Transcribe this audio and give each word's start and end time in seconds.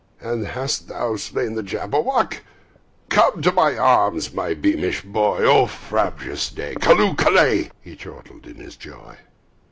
"And 0.19 0.47
hast 0.47 0.87
thou 0.87 1.15
slain 1.15 1.53
the 1.53 1.61
Jabberwock? 1.61 2.39
Come 3.09 3.43
to 3.43 3.51
my 3.51 3.77
arms, 3.77 4.33
my 4.33 4.55
beamish 4.55 5.03
boy! 5.03 5.43
O 5.43 5.67
frabjous 5.67 6.49
day! 6.49 6.73
Callooh! 6.73 7.15
Callay!" 7.15 7.69
He 7.81 7.95
chortled 7.95 8.47
in 8.47 8.55
his 8.55 8.75
joy. 8.75 9.17